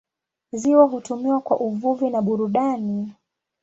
Ziwa 0.51 0.83
hutumiwa 0.85 1.41
kwa 1.41 1.59
uvuvi 1.59 2.09
na 2.09 2.21
burudani. 2.21 3.13